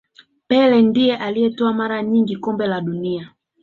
[0.47, 3.33] pele ndiye aliyetwaa mara nyingi kombe la dunia